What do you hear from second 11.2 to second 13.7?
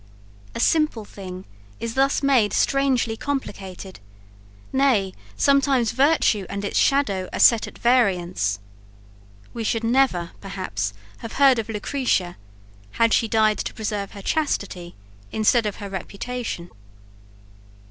heard of Lucretia, had she died